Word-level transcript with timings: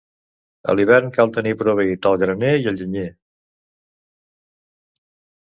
A 0.71 0.73
l'hivern 0.77 1.11
cal 1.17 1.33
tenir 1.35 1.53
proveït 1.59 2.07
el 2.13 2.17
graner 2.23 2.55
i 2.63 2.67
el 2.73 2.81
llenyer. 2.81 3.05